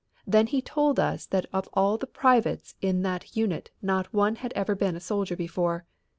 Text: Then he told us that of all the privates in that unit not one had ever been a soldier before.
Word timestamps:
Then 0.25 0.47
he 0.47 0.63
told 0.63 0.99
us 0.99 1.27
that 1.27 1.45
of 1.53 1.69
all 1.73 1.95
the 1.99 2.07
privates 2.07 2.73
in 2.81 3.03
that 3.03 3.37
unit 3.37 3.69
not 3.83 4.11
one 4.11 4.37
had 4.37 4.51
ever 4.53 4.73
been 4.73 4.95
a 4.95 4.99
soldier 4.99 5.35
before. 5.35 5.85